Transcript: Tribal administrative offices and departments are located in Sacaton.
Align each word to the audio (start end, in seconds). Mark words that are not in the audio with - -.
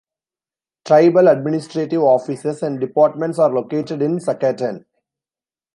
Tribal 0.83 1.27
administrative 1.27 2.01
offices 2.01 2.63
and 2.63 2.79
departments 2.79 3.37
are 3.37 3.51
located 3.53 4.01
in 4.01 4.17
Sacaton. 4.17 4.83